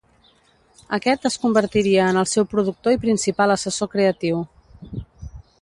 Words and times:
Aquest 0.97 1.27
es 1.31 1.37
convertiria 1.43 2.07
en 2.13 2.19
el 2.23 2.27
seu 2.33 2.47
productor 2.55 2.97
i 2.97 3.01
principal 3.07 3.57
assessor 3.59 3.93
creatiu. 3.97 4.45